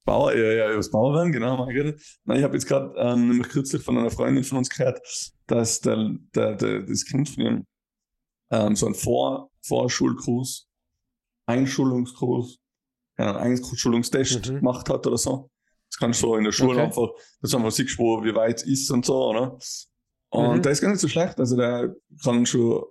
[0.06, 2.02] Bauer, ja, ja, über das Bauerwerden, genau, haben wir geredet.
[2.26, 5.00] Nein, ich habe jetzt gerade ähm, nämlich kürzlich von einer Freundin von uns gehört,
[5.48, 7.66] dass der, der, der, das Kind von ihm
[8.52, 10.68] ähm, so einen Vor Vorschulkurs,
[11.46, 12.58] Einschulungskurs,
[13.18, 14.56] einen Einschulungstest Mhm.
[14.60, 15.50] gemacht hat oder so.
[15.90, 16.86] Das kannst du in der Schule Okay.
[16.86, 17.10] einfach,
[17.42, 19.58] dass du einfach siehst, wo, wie weit es ist und so, oder?
[20.30, 20.62] Und Mhm.
[20.62, 22.84] der ist gar nicht so schlecht, also der kann schon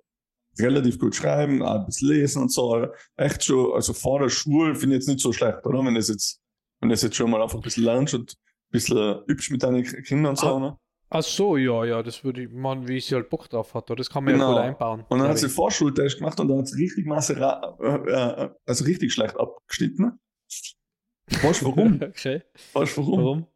[0.59, 2.87] relativ gut schreiben, auch ein bisschen lesen und so.
[3.17, 5.83] Echt schon, also vor der Schule finde ich jetzt nicht so schlecht, oder?
[5.85, 6.41] Wenn das jetzt,
[6.81, 9.83] wenn das jetzt schon mal einfach ein bisschen lernst und ein bisschen übst mit deinen
[9.85, 10.79] Kindern und so, Ah, ne?
[11.13, 13.97] Ach so, ja, ja, das würde ich, man, wie sie halt Bock drauf hat, oder?
[13.97, 14.51] das kann man Genau.
[14.55, 15.05] ja gut einbauen.
[15.09, 18.51] Und dann hat sie Vorschultest gemacht und dann hat sie richtig Masse, ra- äh, äh,
[18.65, 20.21] also richtig schlecht abgeschnitten.
[21.43, 22.01] Weißt du warum?
[22.03, 22.43] okay.
[22.73, 23.19] weißt du warum?
[23.19, 23.47] Warum?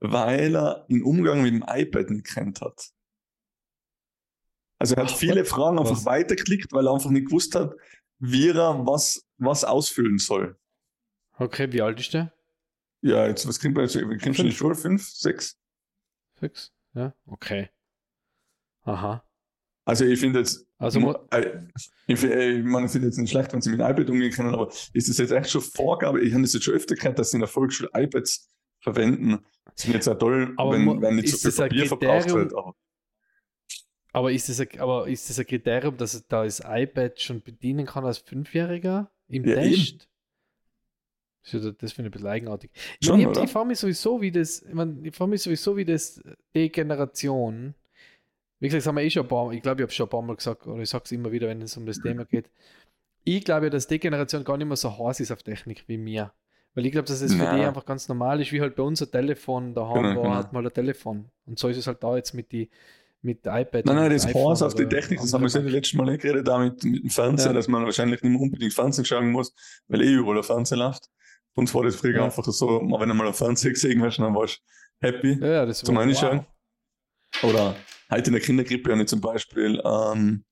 [0.00, 2.90] Weil er den Umgang mit dem iPad nicht kennt hat.
[4.78, 5.48] Also er hat Ach, viele what?
[5.48, 6.04] Fragen einfach Was?
[6.06, 7.72] weitergeklickt, weil er einfach nicht gewusst hat,
[8.18, 10.58] wie er was, was ausfüllen soll.
[11.38, 12.32] Okay, wie alt ist der?
[13.02, 13.94] Ja, jetzt, was kriegt man jetzt?
[13.96, 14.54] Kriegst du in die.
[14.54, 14.74] Schule?
[14.74, 15.08] Fünf?
[15.08, 15.56] Sechs?
[16.40, 16.72] Sechs?
[16.96, 17.68] Ja, okay.
[18.82, 19.22] Aha.
[19.84, 21.60] Also ich finde jetzt, Also, äh,
[22.08, 24.10] ich, fi- äh, ich meine, ich finde jetzt nicht schlecht, wenn sie mit dem iPad
[24.10, 26.20] umgehen können, aber ist das jetzt echt schon Vorgabe?
[26.22, 29.44] Ich habe das jetzt schon öfter gehört, dass sie in der Volksschule iPads verwenden.
[29.66, 32.32] Das finde ich jetzt auch toll, Aber wenn, wenn nicht so ist viel Papier verbraucht
[32.32, 32.52] wird.
[32.54, 32.74] Aber
[34.12, 37.42] aber, ist das ein, aber ist das ein Kriterium, dass es da das iPad schon
[37.42, 39.78] bedienen kann als Fünfjähriger im Ja, Test?
[39.78, 40.06] Ist ja-
[41.52, 42.70] Das finde ich ein bisschen eigenartig.
[43.00, 45.76] Ich, Schon, ich, ich frage mich sowieso, wie das, ich, mein, ich frage mich sowieso,
[45.76, 46.20] wie das
[46.54, 47.74] die Generation,
[48.58, 50.06] wie gesagt, das haben wir eh schon ein paar, ich glaube, ich habe es schon
[50.06, 52.24] ein paar Mal gesagt, oder ich sage es immer wieder, wenn es um das Thema
[52.24, 52.50] geht.
[53.24, 55.98] Ich glaube ja, dass die Generation gar nicht mehr so heiß ist auf Technik wie
[55.98, 56.32] mir.
[56.74, 57.60] Weil ich glaube, dass es für Nein.
[57.60, 60.34] die einfach ganz normal ist, wie halt bei uns ein Telefon daheim Genau, war, genau.
[60.34, 61.30] hat mal ein Telefon.
[61.46, 62.68] Und so ist es halt da jetzt mit die
[63.22, 63.86] mit iPad.
[63.86, 66.18] Nein, nein, das Horse auf die Technik, das haben wir ja die letzten Mal eh
[66.18, 67.52] geredet, da mit, mit dem Fernseher, Ja.
[67.54, 69.52] dass man wahrscheinlich nicht mehr unbedingt Fernsehen schauen muss,
[69.88, 71.10] weil eh überall der Fernseher läuft.
[71.56, 72.24] Uns war das früher Ja.
[72.26, 74.60] einfach so, wenn du mal einen Fernseher gesehen hast, dann warst
[75.00, 76.46] du happy Ja, ja, das zum war- Reinschauen.
[77.42, 77.76] Oder
[78.10, 80.44] heute in der Kindergrippe habe ich zum Beispiel, ähm,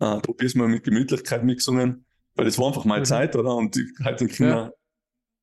[0.00, 3.04] äh, probier's mal mit Gemütlichkeit mitgesungen, weil das war einfach meine Mhm.
[3.06, 3.54] Zeit, oder?
[3.54, 4.72] Und die heutigen Kinder,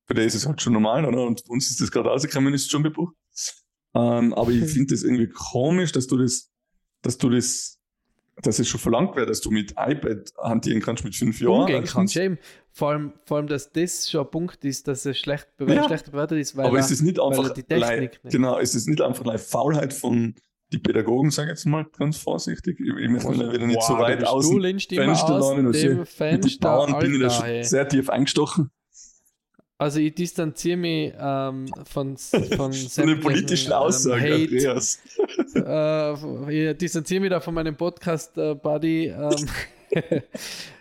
[0.06, 1.22] für die ist es halt schon normal, oder?
[1.24, 3.14] Und für uns ist das gerade rausgekommen, ist schon gebucht.
[3.96, 4.66] Ähm, aber ich Mhm.
[4.66, 6.50] finde das irgendwie komisch, dass du das,
[7.02, 7.78] dass du das
[8.42, 11.60] dass es schon verlangt wird, dass du mit iPad hantieren kannst mit fünf Jahren.
[11.60, 12.16] Umgehen kannst.
[12.16, 12.36] Eben.
[12.76, 15.88] Vor allem, vor allem, dass das schon ein Punkt ist, dass es schlecht bewertet, Ja.
[15.88, 18.20] schlecht bewertet ist, weil Aber er- ist es nicht weil einfach die Technik lei- nicht-
[18.24, 20.34] genau, ist es nicht einfach eine Faulheit von
[20.72, 22.80] die Pädagogen, sage ich jetzt mal ganz vorsichtig.
[22.80, 25.64] Ich, ich möchte mich wieder nicht so Wow, weit aus Du dem Fenster und dem
[25.66, 28.70] Mit den Fenster, Bauern bin ich da sehr tief eingestochen.
[29.78, 32.16] Also ich distanziere mich ähm, von,
[32.56, 34.34] von Von den politischen ähm, Aussagen, Hate.
[34.34, 34.98] Andreas.
[35.54, 38.54] Äh, ich distanziere mich da von meinem Podcast äh.
[39.06, 39.30] Ähm.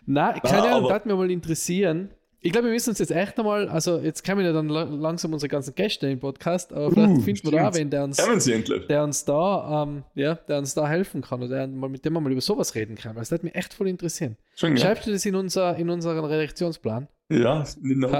[0.05, 2.09] Nein, keine Na, Ahnung, das mich mal interessieren.
[2.45, 5.31] Ich glaube, wir müssen uns jetzt echt einmal, also jetzt kommen ja dann la- langsam
[5.31, 8.17] unsere ganzen Gäste im Podcast, aber vielleicht Uh, finden wir da auch wen, der uns,
[8.17, 12.11] der uns da, ähm, ja, der uns da helfen kann oder der mal mit dem
[12.11, 14.35] wir mal über sowas reden kann, weil das würde mich echt voll interessieren.
[14.57, 14.83] Schon, ja.
[14.83, 17.07] Schreibst du das in, unser, in unseren Redaktionsplan?
[17.29, 18.11] Ja, die Not.
[18.11, 18.19] Ha.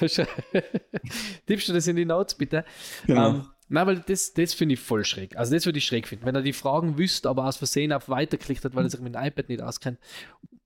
[1.46, 2.64] Tippst du das in die Notes, bitte?
[3.06, 3.28] Genau.
[3.30, 5.36] Ähm, nein, weil das, das finde ich voll schräg.
[5.36, 6.26] Also das würde ich schräg finden.
[6.26, 9.14] Wenn er die Fragen wüsste, aber aus Versehen auf weiterklickt hat, weil er sich mit
[9.14, 9.98] dem iPad nicht auskennt,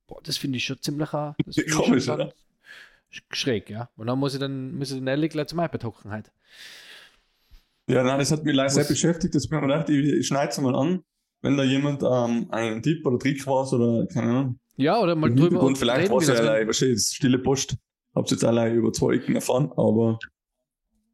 [0.06, 2.24] boah, das finde ich schon ziemlich äh, ich Komisch, schon oder?
[2.26, 2.34] ganz
[3.12, 3.90] sch- schräg, ja.
[3.96, 6.32] Und dann muss ich dann muss ich den Ellie gleich zum iPad hocken halt.
[7.88, 9.34] Ja, nein, das hat mich leider sehr beschäftigt.
[9.34, 11.02] Das bin ich mir gedacht, ich, ich schneide es mal an,
[11.42, 14.58] wenn da jemand ähm, einen Tipp oder Trick war oder keine Ahnung.
[14.76, 17.76] Ja, oder mal drüber Hintergrund vielleicht war es ja wahrscheinlich ist stille Post.
[18.14, 20.18] Hab's jetzt allein über zwei Ecken erfahren, aber.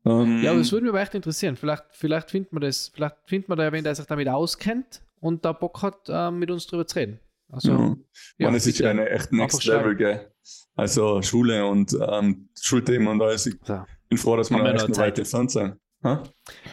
[0.05, 1.57] Ähm, Ja, aber das würde mich aber echt interessieren.
[1.57, 5.03] Vielleicht, vielleicht findet man das, vielleicht findet man da ja wen, der sich damit auskennt
[5.21, 7.21] und da Bock hat, ähm, mit uns drüber zu reden.
[7.49, 7.97] Also, ja.
[8.39, 9.65] ja, Man, es ist eine echt Next.
[9.65, 10.33] Level, gell?
[10.77, 13.47] Also Schule und ähm, Schulthemen und alles.
[13.47, 13.85] Ich so.
[14.09, 15.07] bin froh, dass wir echt noch Zeit.
[15.07, 15.77] weit entfernt sind.
[16.03, 16.23] Ha?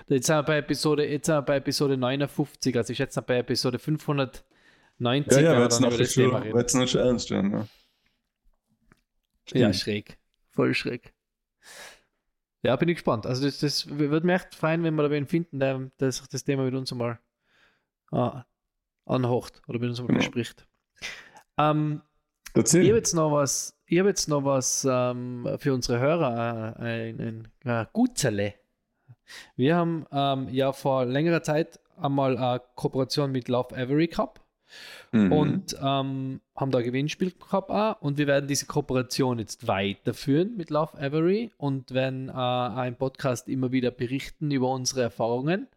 [0.08, 3.40] Jetzt sind wir bei Episode, jetzt sind wir bei Episode 59, also ich schätze bei
[3.40, 4.46] Episode 590,
[5.34, 7.68] Ja, ja, wir wird's dann noch schon, noch schon ernst werden, ja.
[9.54, 10.18] Ja, schräg.
[10.52, 11.13] Voll schräg.
[12.63, 13.26] Ja, bin ich gespannt.
[13.26, 16.28] Also das, das würde mich echt freuen, wenn wir da wen finden, der, der sich
[16.28, 17.20] das Thema mit uns einmal
[18.12, 18.43] ah,
[19.06, 20.26] anhocht oder mit uns einmal Genau.
[20.26, 20.67] bespricht.
[21.58, 22.02] Ähm,
[22.54, 22.82] Erzähl.
[22.84, 27.10] ich habe jetzt noch was, ich habe jetzt noch was ähm, für unsere Hörer, äh,
[27.10, 28.56] ein, ein, ein Gutzerle.
[29.56, 34.39] Wir haben ähm, ja vor längerer Zeit einmal eine Kooperation mit Love Every Cup
[35.12, 35.32] Mhm.
[35.32, 38.01] und ähm, haben da Gewinnspiel gehabt auch.
[38.01, 43.47] und wir werden diese Kooperation jetzt weiterführen mit Love Every und werden äh, im Podcast
[43.47, 45.67] immer wieder berichten über unsere Erfahrungen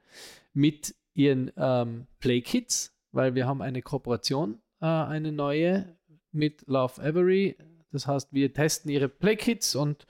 [0.52, 5.96] mit ihren ähm, Playkits, weil wir haben eine Kooperation, äh, eine neue
[6.32, 7.56] mit Love Every.
[7.92, 10.06] Das heißt, wir testen ihre Playkits und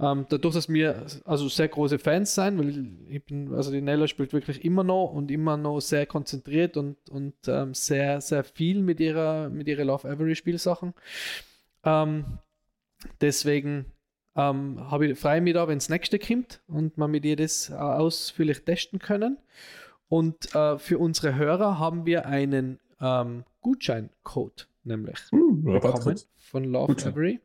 [0.00, 4.06] ähm, dadurch, dass wir also sehr große Fans sein, weil ich bin, also die Nella
[4.08, 8.82] spielt wirklich immer noch und immer noch sehr konzentriert und, und ähm, sehr, sehr viel
[8.82, 10.94] mit ihrer, mit ihrer Love Every Spielsachen.
[11.84, 12.24] Ähm,
[13.20, 13.86] deswegen
[14.36, 17.36] ähm, habe ich, freue ich mich da, wenn das nächste kommt und man mit ihr
[17.36, 19.36] das äh, ausführlich testen können.
[20.08, 26.94] Und äh, für unsere Hörer haben wir einen ähm, Gutscheincode, nämlich Uh, bekommen von Love
[26.94, 27.12] Gutschein.
[27.12, 27.40] Every.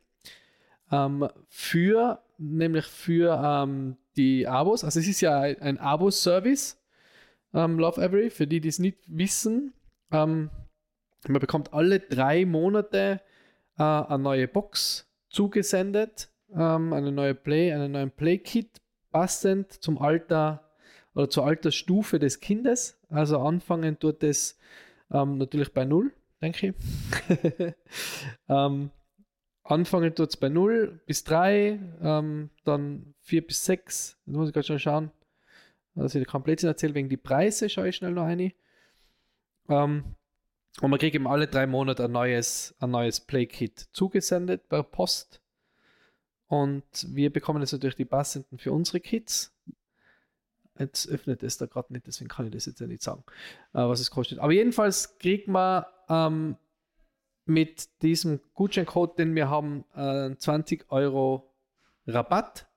[0.91, 6.77] Ähm, für, nämlich für ähm, die Abos, also es ist ja ein, ein Abo-Service,
[7.53, 9.73] ähm, Love Every, für die, die es nicht wissen.
[10.11, 10.49] Ähm,
[11.27, 13.21] man bekommt alle drei Monate
[13.77, 20.71] äh, eine neue Box zugesendet, ähm, eine neue Play, einen neuen Play-Kit, passend zum Alter
[21.13, 22.99] oder zur Altersstufe des Kindes.
[23.09, 24.57] Also anfangen tut es
[25.11, 27.75] ähm, natürlich bei null, denke ich.
[29.65, 34.17] anfangen tut es bei 0 bis 3, ähm, dann 4 bis 6.
[34.25, 35.11] Da muss ich gerade schon schauen,
[35.95, 38.53] dass ich Blödsinn erzähle, wegen die Preise schaue ich schnell noch eine.
[39.67, 40.15] Ähm,
[40.81, 45.41] und man kriegt eben alle drei Monate ein neues, ein neues Play-Kit zugesendet per Post.
[46.47, 49.53] Und wir bekommen jetzt natürlich die passenden für unsere Kids.
[50.77, 53.23] Jetzt öffnet es da gerade nicht, deswegen kann ich das jetzt ja nicht sagen,
[53.73, 54.39] äh, was es kostet.
[54.39, 56.57] Aber jedenfalls kriegt man ähm,
[57.45, 61.53] mit diesem Gutscheincode, den wir haben, äh, 20 Euro
[62.07, 62.67] Rabatt.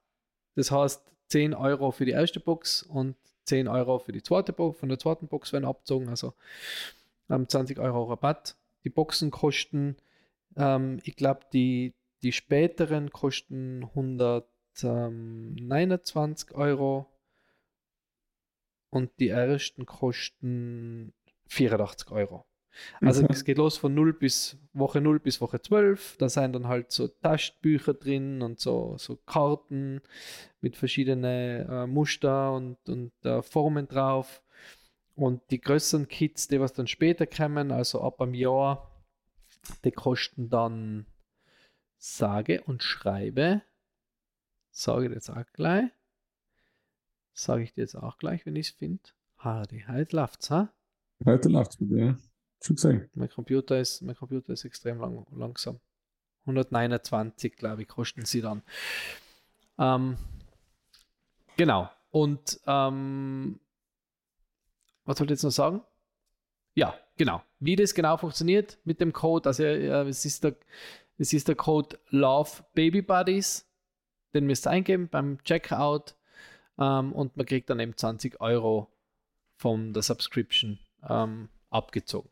[0.55, 4.79] Das heißt 10 Euro für die erste Box und 10 Euro für die zweite Box.
[4.79, 6.35] Von der zweiten Box werden abgezogen, also
[7.31, 8.57] ähm, 20 Euro Rabatt.
[8.85, 9.97] Die Boxen kosten,
[10.57, 17.07] ähm, ich glaube, die, die späteren kosten 129 Euro
[18.91, 21.15] und die ersten kosten
[21.49, 22.45] 84 Euro.
[23.01, 23.33] Also Okay.
[23.33, 26.17] es geht los von 0 bis Woche 0 bis Woche 12.
[26.19, 30.01] Da sind dann halt so Taschenbücher drin und so, so Karten
[30.61, 34.43] mit verschiedenen äh, Muster und, und äh, Formen drauf.
[35.15, 38.89] Und die größeren Kits, die was dann später kommen, also ab einem Jahr,
[39.85, 41.07] die kosten dann
[41.97, 43.63] sage und schreibe.
[44.71, 45.91] Sage ich dir jetzt auch gleich.
[47.33, 49.03] Sage ich dir jetzt auch gleich, wenn ich es finde.
[49.39, 50.73] Hardy, heute läuft's, ha?
[51.25, 52.19] Heute läuft's mit dir.
[53.15, 55.81] Mein Computer ist, mein Computer ist extrem lang, langsam.
[56.43, 58.63] 129, glaube ich, kosten sie dann.
[59.79, 60.17] Ähm,
[61.57, 61.91] genau.
[62.11, 63.61] Und ähm,
[65.05, 65.83] was wollte ich jetzt noch sagen?
[66.75, 67.43] Ja, genau.
[67.61, 70.57] Wie das genau funktioniert mit dem Code, also äh, es, ist der,
[71.19, 73.67] es ist der Code Love Baby Buddies,
[74.35, 76.15] den müsst ihr eingeben beim Checkout
[76.79, 78.89] ähm, und man kriegt dann eben 20 Euro
[79.57, 82.31] von der Subscription ähm, abgezogen.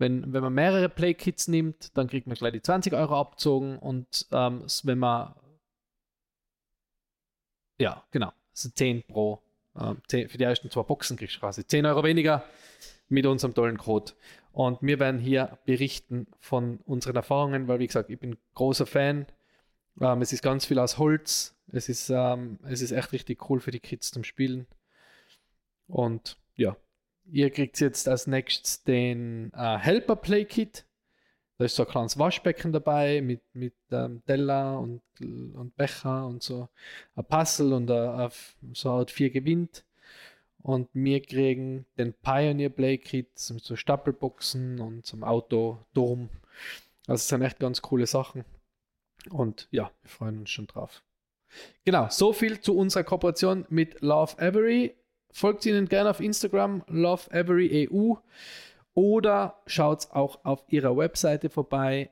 [0.00, 4.26] Wenn, wenn man mehrere Playkits nimmt, dann kriegt man gleich die 20 Euro abgezogen und
[4.32, 5.34] ähm, wenn man
[7.78, 9.42] ja, genau, also 10 pro
[9.78, 12.44] ähm, 10, für die ersten zwei Boxen kriegst du quasi 10 Euro weniger
[13.08, 14.12] mit unserem tollen Code.
[14.52, 19.26] Und wir werden hier berichten von unseren Erfahrungen, weil wie gesagt, ich bin großer Fan.
[20.00, 21.56] Ähm, es ist ganz viel aus Holz.
[21.72, 24.66] Es ist, ähm, es ist echt richtig cool für die Kids zum Spielen.
[25.86, 26.76] Und ja,
[27.32, 30.84] ihr kriegt jetzt als nächstes den äh, Helper Play Kit.
[31.58, 36.42] Da ist so ein kleines Waschbecken dabei mit, mit ähm, Teller und, und Becher und
[36.42, 36.68] so
[37.14, 38.30] ein Puzzle und a, a,
[38.72, 39.84] so Art vier gewinnt.
[40.62, 46.28] Und wir kriegen den Pioneer Play Kit mit so Stapelboxen und zum Autodom.
[47.06, 48.44] Also es sind echt ganz coole Sachen.
[49.28, 51.02] Und ja, wir freuen uns schon drauf.
[51.84, 54.94] Genau, so viel zu unserer Kooperation mit Love Avery.
[55.32, 58.14] Folgt ihnen gerne auf Instagram, Love Avery EU.
[58.94, 62.10] Oder schaut auch auf ihrer Webseite vorbei,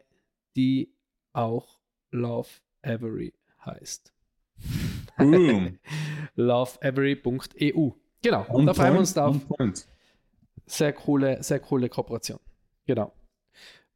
[0.56, 0.94] die
[1.32, 1.78] auch
[2.10, 2.48] Love
[2.82, 4.12] Avery heißt.
[5.18, 5.78] Boom.
[6.36, 7.90] loveavery.eu.
[8.22, 9.36] Genau, und da freuen wir uns drauf.
[10.66, 12.38] Sehr coole, sehr coole Kooperation.
[12.86, 13.12] Genau.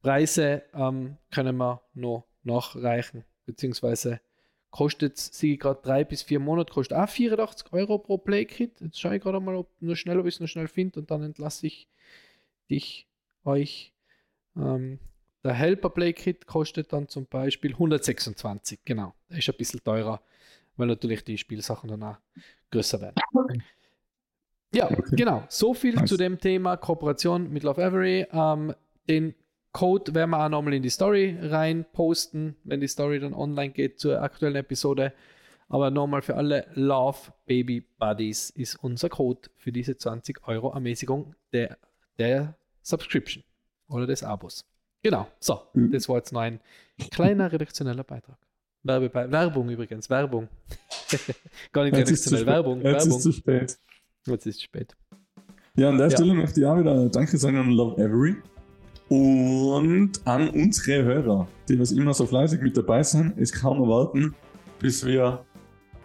[0.01, 4.21] Preise ähm, können wir noch nachreichen, beziehungsweise
[4.73, 8.81] kostet sie gerade drei bis vier Monate, kostet auch 84 Euro pro Playkit.
[8.81, 11.11] Jetzt schaue ich gerade mal, ob nur schnell, ob ich es noch schnell finde und
[11.11, 11.89] dann entlasse ich
[12.71, 13.07] dich,
[13.45, 13.93] euch.
[14.57, 14.99] Ähm,
[15.45, 19.15] der Helper Play Kit kostet dann zum Beispiel 126, genau.
[19.29, 20.23] Der ist ein bisschen teurer,
[20.77, 22.17] weil natürlich die Spielsachen dann auch
[22.71, 23.17] größer werden.
[24.75, 25.45] Ja, genau.
[25.49, 26.09] So viel nice.
[26.09, 28.27] zu dem Thema Kooperation mit Love Avery.
[28.33, 28.75] Ähm,
[29.07, 29.35] den
[29.73, 33.71] Code werden wir auch nochmal in die Story rein posten, wenn die Story dann online
[33.71, 35.13] geht zur aktuellen Episode.
[35.69, 41.35] Aber nochmal für alle Love Baby Buddies ist unser Code für diese 20 Euro Ermäßigung
[41.55, 41.79] der,
[42.19, 43.43] der Subscription
[43.89, 44.67] oder des Abos.
[45.03, 45.91] Genau, so, mhm.
[45.91, 46.61] das war jetzt noch ein
[47.11, 48.37] kleiner redaktioneller Beitrag.
[48.83, 50.49] Werbe Werbung übrigens, Werbung.
[51.73, 52.83] Gar nicht redaktionell, Werbung.
[52.83, 53.17] Jetzt Werbung.
[53.17, 53.79] ist zu spät.
[54.27, 54.95] Jetzt ist es spät.
[55.75, 56.17] Ja, an der ja.
[56.17, 58.37] Stelle möchte ich auch wieder Danke sagen an Love Every
[59.13, 63.35] und an unsere Hörer, die was immer so fleißig mit dabei sind.
[63.37, 64.35] Es kaum erwarten,
[64.79, 65.45] bis wir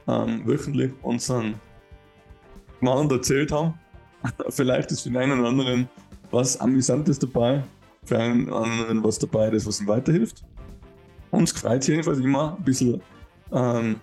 [0.10, 1.54] ähm, wöchentlich unseren
[2.82, 3.76] Mann erzählt haben.
[4.50, 5.88] Vielleicht ist für den einen oder anderen
[6.32, 7.64] was Amüsantes dabei,
[8.04, 10.44] für einen anderen was dabei, das was ihm weiterhilft.
[11.32, 13.02] Uns freut es jedenfalls immer ein bisschen
[13.54, 14.02] ähm,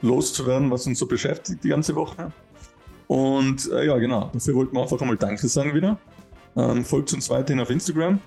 [0.00, 2.32] loszuwerden, was uns so beschäftigt die ganze Woche.
[3.06, 5.98] Und äh, ja, genau, dafür wollten wir einfach einmal Danke sagen wieder.
[6.56, 8.20] Ähm, folgt uns weiterhin auf Instagram.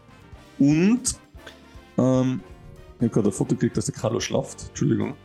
[0.60, 1.16] Und
[1.98, 2.42] ähm,
[3.00, 4.68] ich habe gerade ein Foto gekriegt, dass der Carlo schlaft.
[4.70, 5.16] Entschuldigung.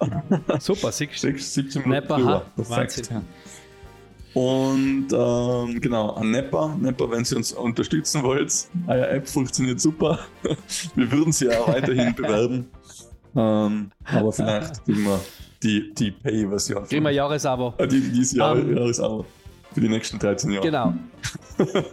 [0.58, 1.34] Super, 17
[1.66, 1.90] Minuten.
[1.90, 3.10] Nepper, Perfekt.
[3.10, 3.24] Wahnsinn.
[4.34, 10.18] Und ähm, genau, an Nepper, Nepper, wenn Sie uns unterstützen wollt, eure App funktioniert super.
[10.94, 12.68] wir würden sie auch weiterhin bewerben.
[13.34, 15.20] Ähm, aber vielleicht kriegen wir
[15.62, 16.84] die, die Pay-Version.
[16.84, 17.74] Kriegen wir Jahresabo.
[17.78, 19.24] Äh, die, Jahr, um, ähm, Jahresabo
[19.78, 20.66] für die nächsten 13 Jahre.
[20.66, 20.94] Genau.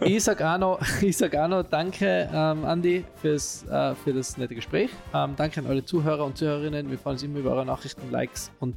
[0.00, 0.80] ich sage auch, noch,
[1.12, 4.90] sag auch noch danke, ähm, Andi, fürs, äh, für das nette Gespräch.
[5.14, 6.90] Ähm, danke an alle Zuhörer und Zuhörerinnen.
[6.90, 8.74] Wir freuen uns immer über eure Nachrichten, Likes und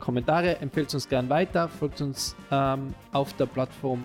[0.00, 0.58] Kommentare.
[0.60, 1.68] Empfehlt uns gern weiter.
[1.68, 4.02] Folgt uns ähm, auf der Plattform,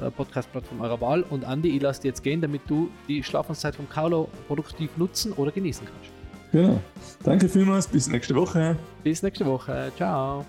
[0.00, 1.22] äh, Podcast-Plattform eurer Wahl.
[1.22, 5.32] Und Andi, ich lasse dir jetzt gehen, damit du die Schlafenszeit von Carlo produktiv nutzen
[5.32, 6.10] oder genießen kannst.
[6.50, 6.80] Genau.
[7.22, 7.86] Danke vielmals.
[7.86, 8.76] Bis nächste Woche.
[9.04, 9.92] Bis nächste Woche.
[9.96, 10.44] Ciao.